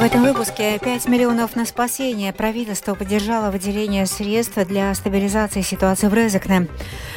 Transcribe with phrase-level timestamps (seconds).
[0.00, 2.32] В этом выпуске 5 миллионов на спасение.
[2.32, 6.68] Правительство поддержало выделение средств для стабилизации ситуации в Резекне.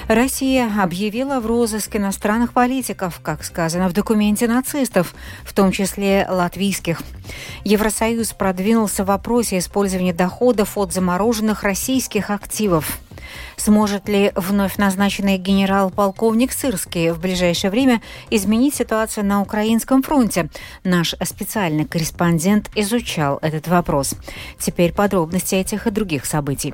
[0.09, 7.01] Россия объявила в розыск иностранных политиков, как сказано в документе нацистов, в том числе латвийских.
[7.63, 12.99] Евросоюз продвинулся в вопросе использования доходов от замороженных российских активов.
[13.57, 20.49] Сможет ли вновь назначенный генерал-полковник Сырский в ближайшее время изменить ситуацию на украинском фронте?
[20.83, 24.15] Наш специальный корреспондент изучал этот вопрос.
[24.59, 26.73] Теперь подробности этих и других событий.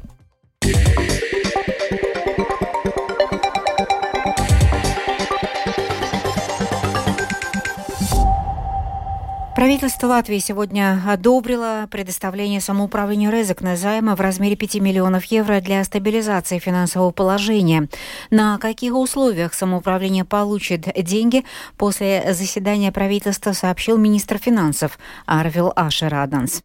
[9.59, 15.83] Правительство Латвии сегодня одобрило предоставление самоуправлению Резек на займа в размере 5 миллионов евро для
[15.83, 17.89] стабилизации финансового положения.
[18.29, 21.43] На каких условиях самоуправление получит деньги
[21.75, 26.61] после заседания правительства, сообщил министр финансов Арвил Ашераданс.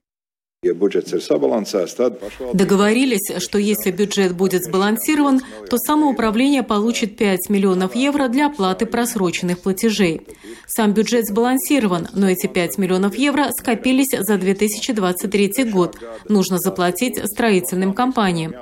[2.55, 9.61] Договорились, что если бюджет будет сбалансирован, то самоуправление получит 5 миллионов евро для оплаты просроченных
[9.61, 10.23] платежей.
[10.67, 15.97] Сам бюджет сбалансирован, но эти 5 миллионов евро скопились за 2023 год.
[16.29, 18.55] Нужно заплатить строительным компаниям.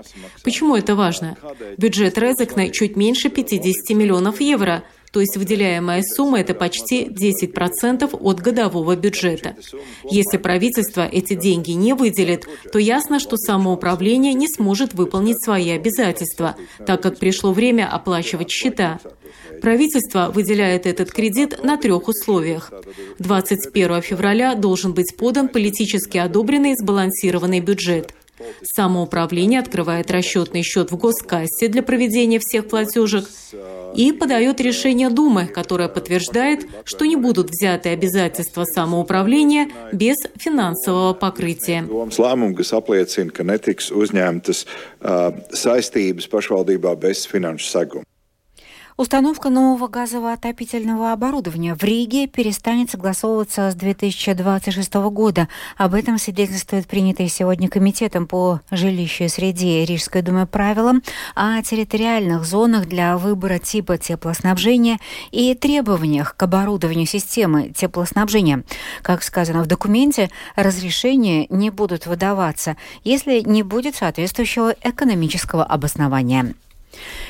[0.45, 1.36] Почему это важно?
[1.77, 8.41] Бюджет Резекна чуть меньше 50 миллионов евро– то есть выделяемая сумма– это почти 10% от
[8.41, 9.55] годового бюджета.
[10.05, 16.56] Если правительство эти деньги не выделит, то ясно, что самоуправление не сможет выполнить свои обязательства,
[16.86, 19.00] так как пришло время оплачивать счета.
[19.60, 22.72] Правительство выделяет этот кредит на трех условиях.
[23.18, 28.14] 21 февраля должен быть подан политически одобренный сбалансированный бюджет–
[28.62, 33.28] Самоуправление открывает расчетный счет в госкассе для проведения всех платежек
[33.94, 41.84] и подает решение Думы, которое подтверждает, что не будут взяты обязательства самоуправления без финансового покрытия.
[49.02, 55.48] Установка нового газового отопительного оборудования в Риге перестанет согласовываться с 2026 года.
[55.77, 61.02] Об этом свидетельствует принятый сегодня Комитетом по жилищу среде Рижской думы правилам
[61.35, 64.98] о территориальных зонах для выбора типа теплоснабжения
[65.33, 68.62] и требованиях к оборудованию системы теплоснабжения.
[69.02, 76.55] Как сказано в документе, разрешения не будут выдаваться, если не будет соответствующего экономического обоснования.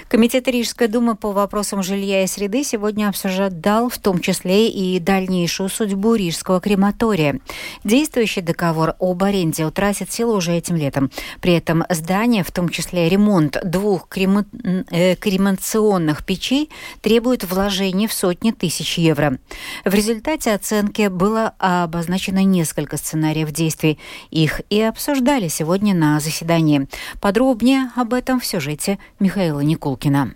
[0.08, 5.68] Комитет Рижской думы по вопросам жилья и среды сегодня обсуждал в том числе и дальнейшую
[5.68, 7.40] судьбу рижского крематория.
[7.84, 11.10] Действующий договор об аренде утратит силу уже этим летом.
[11.40, 14.44] При этом здание, в том числе ремонт двух крема...
[14.90, 19.38] э, кремационных печей, требует вложений в сотни тысяч евро.
[19.84, 23.98] В результате оценки было обозначено несколько сценариев действий.
[24.30, 26.86] Их и обсуждали сегодня на заседании.
[27.20, 30.34] Подробнее об этом в сюжете Михаила Михаила Никулкина.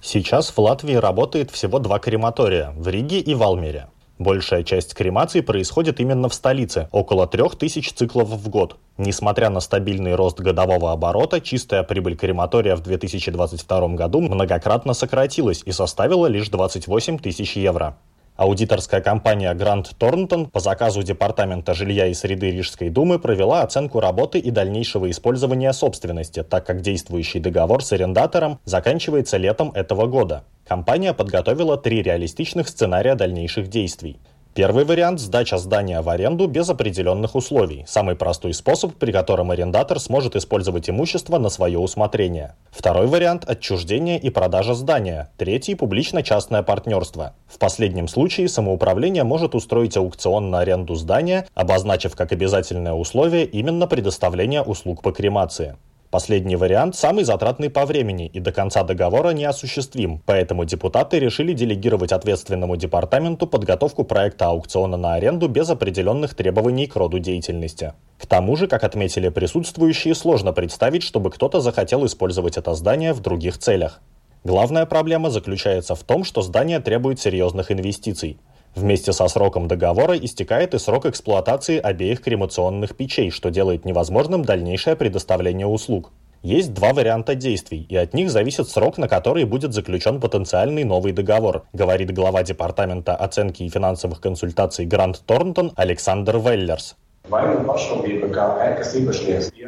[0.00, 3.88] Сейчас в Латвии работает всего два крематория– в Риге и в Алмере.
[4.18, 8.76] Большая часть кремаций происходит именно в столице, около трех тысяч циклов в год.
[8.96, 15.72] Несмотря на стабильный рост годового оборота, чистая прибыль крематория в 2022 году многократно сократилась и
[15.72, 17.98] составила лишь 28 тысяч евро.
[18.38, 24.38] Аудиторская компания Грант Торнтон по заказу Департамента жилья и среды Рижской думы провела оценку работы
[24.38, 30.44] и дальнейшего использования собственности, так как действующий договор с арендатором заканчивается летом этого года.
[30.64, 34.20] Компания подготовила три реалистичных сценария дальнейших действий.
[34.58, 37.84] Первый вариант– сдача здания в аренду без определенных условий.
[37.86, 42.56] Самый простой способ, при котором арендатор сможет использовать имущество на свое усмотрение.
[42.72, 45.30] Второй вариант– отчуждение и продажа здания.
[45.36, 47.34] Третий– публично-частное партнерство.
[47.46, 53.86] В последнем случае самоуправление может устроить аукцион на аренду здания, обозначив как обязательное условие именно
[53.86, 55.76] предоставление услуг по кремации.
[56.10, 61.52] Последний вариант самый затратный по времени и до конца договора не осуществим, поэтому депутаты решили
[61.52, 67.92] делегировать ответственному департаменту подготовку проекта аукциона на аренду без определенных требований к роду деятельности.
[68.16, 73.20] К тому же, как отметили присутствующие, сложно представить, чтобы кто-то захотел использовать это здание в
[73.20, 74.00] других целях.
[74.44, 78.38] Главная проблема заключается в том, что здание требует серьезных инвестиций.
[78.78, 84.94] Вместе со сроком договора истекает и срок эксплуатации обеих кремационных печей, что делает невозможным дальнейшее
[84.94, 86.12] предоставление услуг.
[86.44, 91.10] Есть два варианта действий, и от них зависит срок, на который будет заключен потенциальный новый
[91.10, 96.94] договор, говорит глава Департамента оценки и финансовых консультаций Грант Торнтон Александр Веллерс.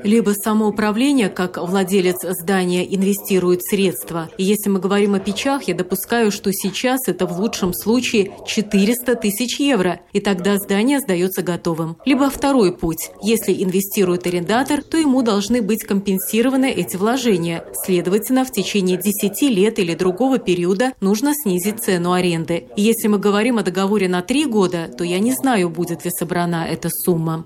[0.04, 4.28] Либо самоуправление, как владелец здания, инвестирует средства.
[4.38, 9.16] И если мы говорим о печах, я допускаю, что сейчас это в лучшем случае 400
[9.16, 11.96] тысяч евро, и тогда здание сдается готовым.
[12.04, 13.10] Либо второй путь.
[13.22, 17.64] Если инвестирует арендатор, то ему должны быть компенсированы эти вложения.
[17.84, 22.64] Следовательно, в течение 10 лет или другого периода нужно снизить цену аренды.
[22.76, 26.10] И если мы говорим о договоре на 3 года, то я не знаю, будет ли
[26.10, 27.44] собрана эта сумма.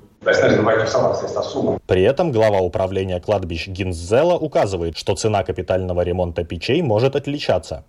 [1.87, 7.85] При этом глава управления кладбищ Гинзела указывает, что цена капитального ремонта печей может отличаться.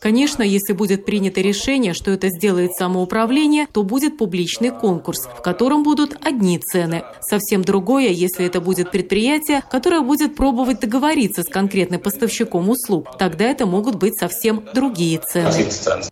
[0.00, 5.82] Конечно, если будет принято решение, что это сделает самоуправление, то будет публичный конкурс, в котором
[5.82, 7.02] будут одни цены.
[7.20, 13.16] Совсем другое, если это будет предприятие, которое будет пробовать договориться с конкретным поставщиком услуг.
[13.18, 15.50] Тогда это могут быть совсем другие цены.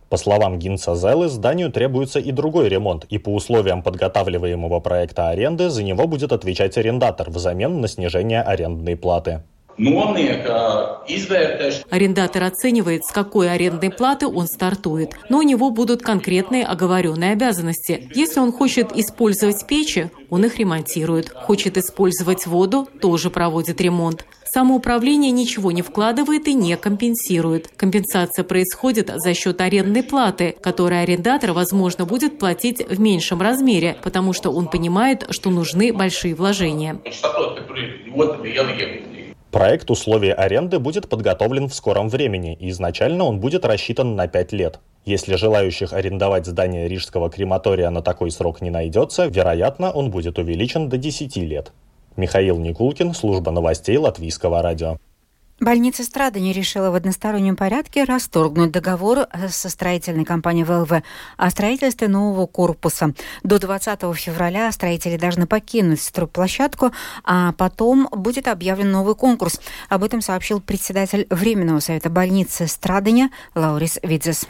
[0.09, 4.98] По словам Гинца Зелы, зданию требуется и другой ремонт, и по условиям подготавливаемого проекта
[5.29, 9.43] аренды за него будет отвечать арендатор взамен на снижение арендной платы.
[11.91, 18.11] Арендатор оценивает, с какой арендной платы он стартует, но у него будут конкретные оговоренные обязанности.
[18.15, 21.31] Если он хочет использовать печи, он их ремонтирует.
[21.31, 24.27] Хочет использовать воду, тоже проводит ремонт.
[24.45, 27.71] Самоуправление ничего не вкладывает и не компенсирует.
[27.77, 34.33] Компенсация происходит за счет арендной платы, которую арендатор, возможно, будет платить в меньшем размере, потому
[34.33, 36.99] что он понимает, что нужны большие вложения.
[39.59, 44.53] Проект условий аренды будет подготовлен в скором времени, и изначально он будет рассчитан на 5
[44.53, 44.79] лет.
[45.05, 50.89] Если желающих арендовать здание Рижского крематория на такой срок не найдется, вероятно, он будет увеличен
[50.89, 51.73] до 10 лет.
[52.17, 54.97] Михаил Никулкин, служба новостей Латвийского радио.
[55.61, 61.03] Больница Страдани решила в одностороннем порядке расторгнуть договор со строительной компанией ВЛВ
[61.37, 63.13] о строительстве нового корпуса.
[63.43, 66.93] До 20 февраля строители должны покинуть стройплощадку,
[67.25, 69.61] а потом будет объявлен новый конкурс.
[69.89, 74.47] Об этом сообщил председатель Временного совета больницы Страдания Лаурис Видзес.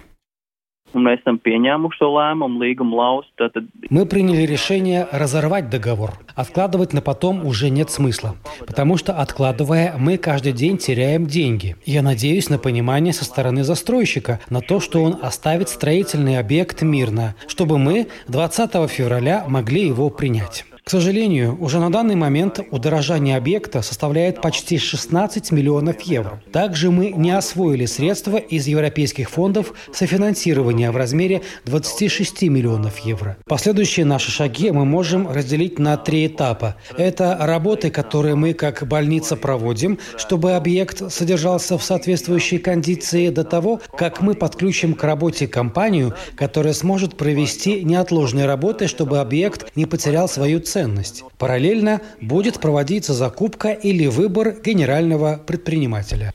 [3.91, 6.13] Мы приняли решение разорвать договор.
[6.35, 8.37] Откладывать на потом уже нет смысла,
[8.67, 11.77] потому что откладывая, мы каждый день теряем деньги.
[11.85, 17.35] Я надеюсь на понимание со стороны застройщика, на то, что он оставит строительный объект мирно,
[17.47, 20.65] чтобы мы 20 февраля могли его принять.
[20.89, 26.43] К сожалению, уже на данный момент удорожание объекта составляет почти 16 миллионов евро.
[26.51, 33.37] Также мы не освоили средства из европейских фондов софинансирования в размере 26 миллионов евро.
[33.45, 36.77] Последующие наши шаги мы можем разделить на три этапа.
[36.97, 43.83] Это работы, которые мы как больница проводим, чтобы объект содержался в соответствующей кондиции до того,
[43.95, 50.31] как мы подключим к работе компанию, которая сможет провести неотложные работы, чтобы объект не потерял
[50.31, 51.25] свою ценность ценность.
[51.39, 56.33] Параллельно будет проводиться закупка или выбор генерального предпринимателя.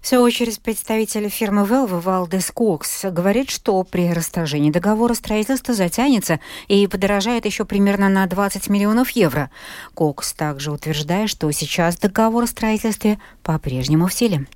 [0.00, 6.38] В свою очередь, представитель фирмы Велва Валдес Кокс говорит, что при расторжении договора строительство затянется
[6.68, 9.50] и подорожает еще примерно на 20 миллионов евро.
[9.94, 14.46] Кокс также утверждает, что сейчас договор о строительстве по-прежнему в силе.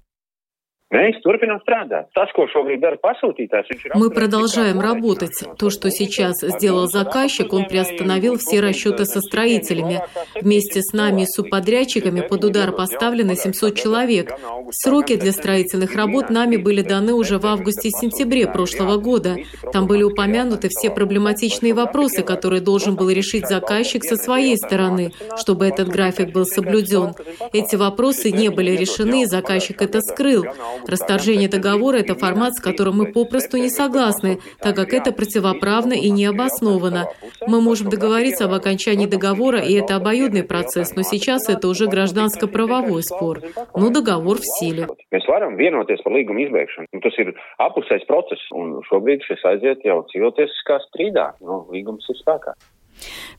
[3.94, 5.32] Мы продолжаем работать.
[5.58, 10.02] То, что сейчас сделал заказчик, он приостановил все расчеты со строителями.
[10.40, 14.38] Вместе с нами и субподрядчиками под удар поставлены 700 человек.
[14.70, 19.36] Сроки для строительных работ нами были даны уже в августе и сентябре прошлого года.
[19.72, 25.66] Там были упомянуты все проблематичные вопросы, которые должен был решить заказчик со своей стороны, чтобы
[25.66, 27.14] этот график был соблюден.
[27.52, 30.44] Эти вопросы не были решены, и заказчик это скрыл.
[30.86, 36.10] Расторжение договора– это формат, с которым мы попросту не согласны, так как это противоправно и
[36.10, 37.06] необоснованно.
[37.46, 43.02] Мы можем договориться об окончании договора, и это обоюдный процесс, но сейчас это уже гражданско-правовой
[43.02, 43.40] спор.
[43.74, 44.86] Но договор в силе.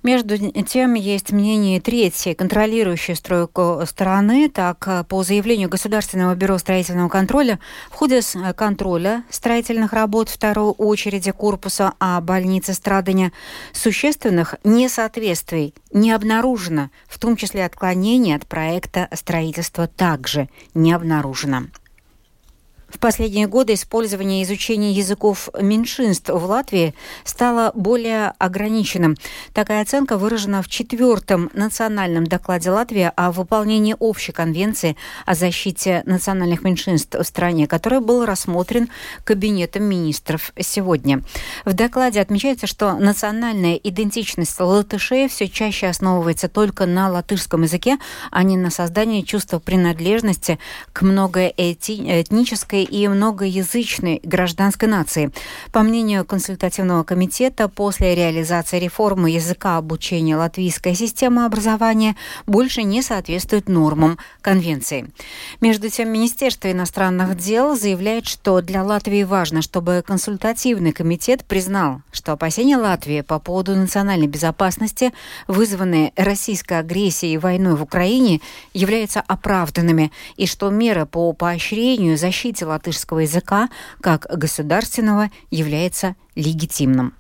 [0.04, 4.50] Между тем, есть мнение третьей, контролирующей стройку страны.
[4.50, 7.60] Так, по заявлению Государственного бюро строительного контроля,
[7.90, 8.22] в ходе
[8.56, 13.32] контроля строительных работ второй очереди корпуса А больницы Страдания
[13.74, 21.64] существенных несоответствий не обнаружено, в том числе отклонений от проекта строительства также не обнаружено.
[22.88, 29.16] В последние годы использование и изучение языков меньшинств в Латвии стало более ограниченным.
[29.54, 36.64] Такая оценка выражена в четвертом национальном докладе Латвии о выполнении общей конвенции о защите национальных
[36.64, 38.90] меньшинств в стране, который был рассмотрен
[39.24, 41.22] Кабинетом министров сегодня.
[41.66, 47.98] В докладе отмечается, что национальная идентичность латышей все чаще основывается только на латышском языке,
[48.32, 50.60] а не на создании чувства принадлежности
[50.94, 55.32] к многоэтнической и многоязычной гражданской нации.
[55.72, 62.16] По мнению консультативного комитета, после реализации реформы языка обучения латвийская система образования
[62.46, 65.10] больше не соответствует нормам конвенции.
[65.62, 72.34] Между тем, Министерство иностранных дел заявляет, что для Латвии важно, чтобы консультативный комитет признал, что
[72.34, 75.14] опасения Латвии по поводу национальной безопасности,
[75.48, 78.42] вызванные российской агрессией и войной в Украине,
[78.74, 83.70] являются оправданными, и что меры по поощрению защите латышского языка
[84.02, 87.14] как государственного является легитимным.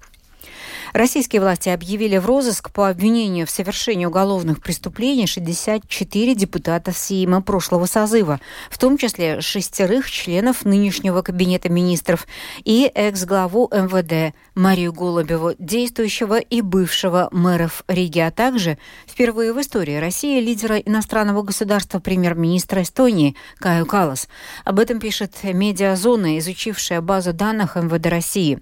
[0.95, 7.85] Российские власти объявили в розыск по обвинению в совершении уголовных преступлений 64 депутата Сейма прошлого
[7.85, 12.25] созыва, в том числе шестерых членов нынешнего кабинета министров
[12.63, 19.97] и экс-главу МВД Марию Голубеву, действующего и бывшего мэров Риги, а также впервые в истории
[19.97, 24.29] России лидера иностранного государства премьер-министра Эстонии Каю Калас.
[24.63, 28.61] Об этом пишет медиазона, изучившая базу данных МВД России.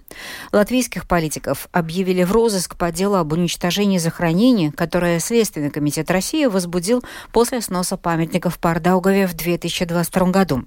[0.50, 7.04] Латвийских политиков объявили в розыск по делу об уничтожении захоронения, которое Следственный комитет России возбудил
[7.32, 10.64] после сноса памятников в Пардаугове в 2022 году.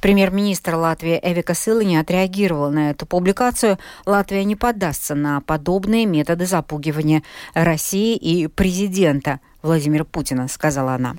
[0.00, 3.78] Премьер-министр Латвии Эвика Сылани отреагировал на эту публикацию.
[4.06, 7.22] Латвия не поддастся на подобные методы запугивания
[7.54, 11.16] России и президента Владимира Путина, сказала она.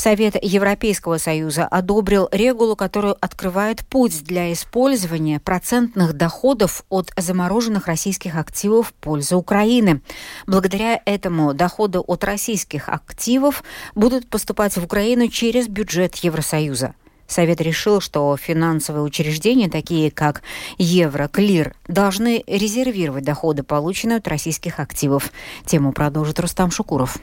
[0.00, 8.36] Совет Европейского Союза одобрил регулу, которую открывает путь для использования процентных доходов от замороженных российских
[8.36, 10.00] активов в пользу Украины.
[10.46, 13.62] Благодаря этому доходы от российских активов
[13.94, 16.94] будут поступать в Украину через бюджет Евросоюза.
[17.26, 20.40] Совет решил, что финансовые учреждения, такие как
[20.78, 25.30] Евроклир, должны резервировать доходы, полученные от российских активов.
[25.66, 27.18] Тему продолжит Рустам Шукуров.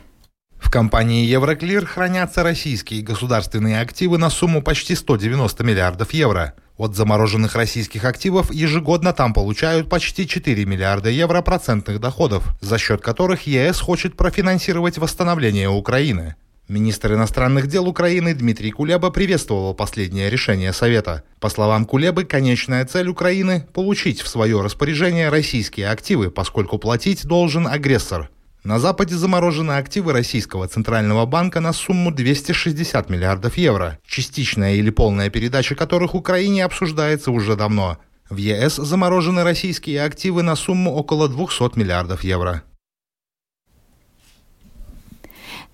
[0.59, 6.53] В компании Евроклир хранятся российские государственные активы на сумму почти 190 миллиардов евро.
[6.77, 13.01] От замороженных российских активов ежегодно там получают почти 4 миллиарда евро процентных доходов, за счет
[13.01, 16.35] которых ЕС хочет профинансировать восстановление Украины.
[16.67, 21.23] Министр иностранных дел Украины Дмитрий Кулеба приветствовал последнее решение Совета.
[21.39, 27.67] По словам Кулебы, конечная цель Украины– получить в свое распоряжение российские активы, поскольку платить должен
[27.67, 28.29] агрессор.
[28.67, 35.29] На Западе заморожены активы Российского Центрального банка на сумму 260 миллиардов евро, частичная или полная
[35.29, 37.97] передача которых Украине обсуждается уже давно.
[38.29, 42.63] В ЕС заморожены российские активы на сумму около 200 миллиардов евро.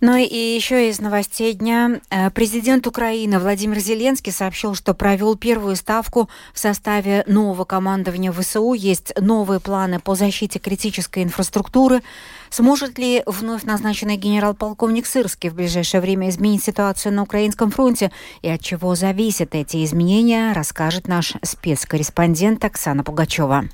[0.06, 2.02] Ну и еще из новостей дня.
[2.10, 8.74] Э, президент Украины Владимир Зеленский сообщил, что провел первую ставку в составе нового командования ВСУ.
[8.74, 12.04] Есть новые планы по защите критической инфраструктуры.
[12.50, 18.50] Сможет ли вновь назначенный генерал-полковник Сырский в ближайшее время изменить ситуацию на Украинском фронте и
[18.50, 23.70] от чего зависят эти изменения, расскажет наш спецкорреспондент Оксана Пугачева.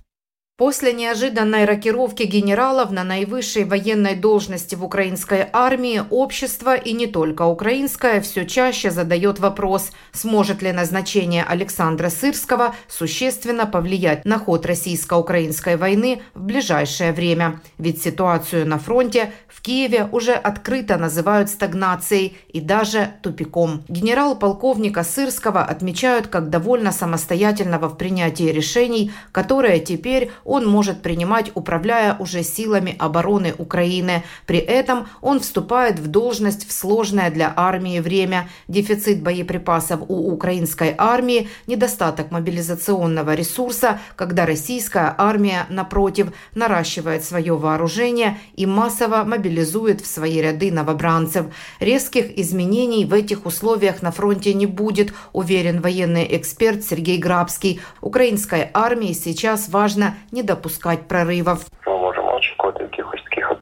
[0.60, 7.44] После неожиданной рокировки генералов на наивысшей военной должности в украинской армии общество, и не только
[7.44, 15.78] украинское, все чаще задает вопрос, сможет ли назначение Александра Сырского существенно повлиять на ход российско-украинской
[15.78, 17.62] войны в ближайшее время.
[17.78, 23.86] Ведь ситуацию на фронте в Киеве уже открыто называют стагнацией и даже тупиком.
[23.88, 32.16] Генерал-полковника Сырского отмечают как довольно самостоятельного в принятии решений, которые теперь он может принимать, управляя
[32.18, 34.24] уже силами обороны Украины.
[34.48, 38.50] При этом он вступает в должность в сложное для армии время.
[38.68, 48.40] Дефицит боеприпасов у украинской армии, недостаток мобилизационного ресурса, когда российская армия, напротив, наращивает свое вооружение
[48.56, 51.46] и массово мобилизует в свои ряды новобранцев.
[51.80, 57.82] Резких изменений в этих условиях на фронте не будет, уверен военный эксперт Сергей Грабский.
[58.02, 61.66] Украинской армии сейчас важно не не допускать прорывов.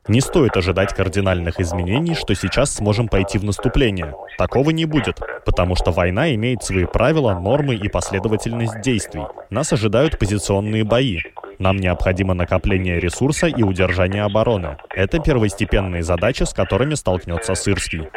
[0.08, 4.14] Не стоит ожидать кардинальных изменений, что сейчас сможем пойти в наступление.
[4.38, 9.24] Такого не будет, потому что война имеет свои правила, нормы и последовательность действий.
[9.50, 11.20] Нас ожидают позиционные бои.
[11.60, 14.78] Нам необходимо накопление ресурса и удержание обороны.
[14.96, 18.08] Это первостепенные задачи, с которыми столкнется Сырский.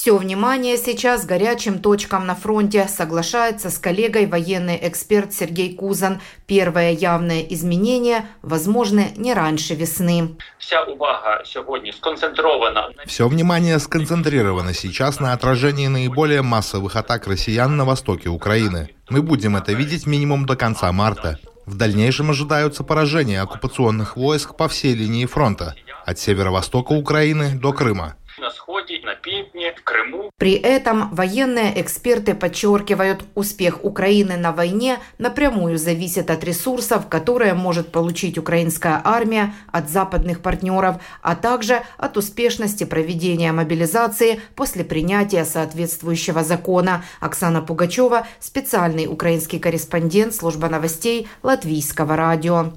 [0.00, 6.22] Все внимание сейчас горячим точкам на фронте, соглашается с коллегой военный эксперт Сергей Кузан.
[6.46, 10.38] Первое явное изменение возможны не раньше весны.
[10.58, 12.88] Вся увага сегодня сконцентрована.
[13.04, 18.88] Все внимание сконцентрировано сейчас на отражении наиболее массовых атак россиян на востоке Украины.
[19.10, 21.38] Мы будем это видеть минимум до конца марта.
[21.66, 25.74] В дальнейшем ожидаются поражения оккупационных войск по всей линии фронта,
[26.06, 30.30] от северо-востока Украины до Крыма на сходе, на Півдні, в Крыму.
[30.38, 37.92] При этом военные эксперты подчеркивают, успех Украины на войне напрямую зависит от ресурсов, которые может
[37.92, 46.42] получить украинская армия от западных партнеров, а также от успешности проведения мобилизации после принятия соответствующего
[46.42, 47.04] закона.
[47.20, 52.72] Оксана Пугачева, специальный украинский корреспондент служба новостей Латвийского радио.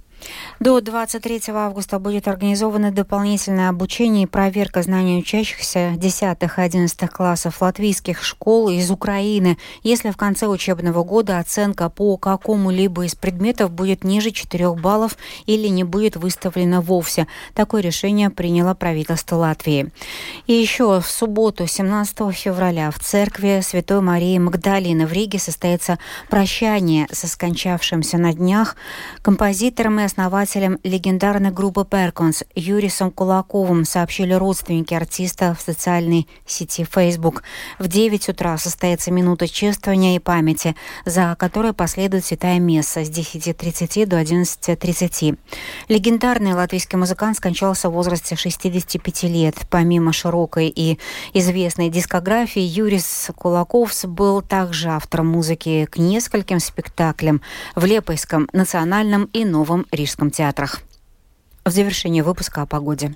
[0.60, 7.62] До 23 августа будет организовано дополнительное обучение и проверка знаний учащихся 10 и 11 классов
[7.62, 14.04] латвийских школ из Украины, если в конце учебного года оценка по какому-либо из предметов будет
[14.04, 17.28] ниже 4 баллов или не будет выставлена вовсе.
[17.54, 19.92] Такое решение приняло правительство Латвии.
[20.48, 26.00] И еще в субботу, 17 февраля, в церкви Святой Марии Магдалины в Риге состоится
[26.30, 28.76] прощание со скончавшимся на днях
[29.22, 37.42] композитором и основателем легендарной группы Перконс Юрисом Кулаковым сообщили родственники артиста в социальной сети Facebook.
[37.80, 44.06] В 9 утра состоится минута чествования и памяти, за которой последует святая месса с 10.30
[44.06, 45.40] до 11.30.
[45.88, 49.56] Легендарный латвийский музыкант скончался в возрасте 65 лет.
[49.72, 51.00] Помимо широкой и
[51.34, 57.42] известной дискографии, Юрис Кулаковс был также автором музыки к нескольким спектаклям
[57.74, 60.82] в Лепойском национальном и Новом Рижском Рижском театрах.
[61.64, 63.16] В завершении выпуска о погоде.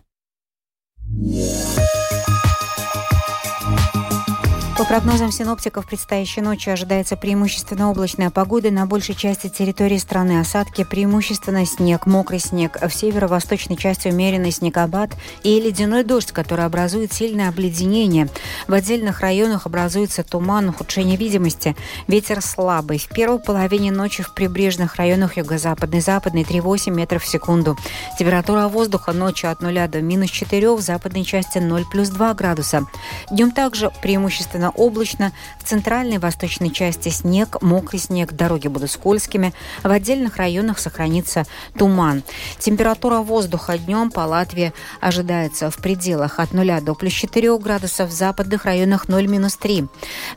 [4.78, 10.40] По прогнозам синоптиков, предстоящей ночью ожидается преимущественно облачная погода на большей части территории страны.
[10.40, 12.78] Осадки преимущественно снег, мокрый снег.
[12.80, 15.10] В северо-восточной части умеренный снегопад
[15.42, 18.30] и ледяной дождь, который образует сильное обледенение.
[18.68, 21.76] В отдельных районах образуется туман, ухудшение видимости.
[22.08, 23.00] Ветер слабый.
[23.00, 27.76] В первой половине ночи в прибрежных районах юго-западной, западной 3,8 метров в секунду.
[28.20, 32.86] Температура воздуха ночью от 0 до минус 4, в западной части 0 плюс 2 градуса.
[33.32, 35.32] Днем также преимущественно Переменно облачно.
[35.60, 39.54] В центральной и восточной части снег, мокрый снег, дороги будут скользкими.
[39.84, 41.46] В отдельных районах сохранится
[41.78, 42.24] туман.
[42.60, 48.14] Температура воздуха днем по Латвии ожидается в пределах от 0 до плюс 4 градусов, в
[48.14, 49.88] западных районах 0-3.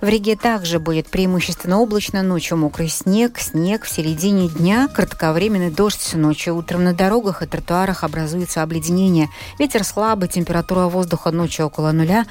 [0.01, 6.15] В Риге также будет преимущественно облачно, ночью мокрый снег, снег в середине дня, кратковременный дождь
[6.15, 9.29] ночью, утром на дорогах и тротуарах образуется обледенение.
[9.59, 12.27] Ветер слабый, температура воздуха ночью около нуля,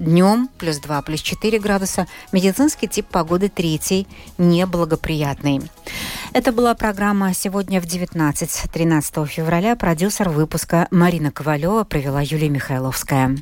[0.00, 2.06] Днем плюс 2, плюс 4 градуса.
[2.32, 4.08] Медицинский тип погоды третий,
[4.38, 5.60] неблагоприятный.
[6.32, 9.76] Это была программа «Сегодня в 19.13 февраля».
[9.76, 13.36] Продюсер выпуска Марина Ковалева провела Юлия Михайловская.